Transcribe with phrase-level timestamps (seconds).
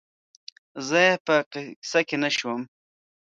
[0.87, 2.61] زه یې په قصه کې نه شوم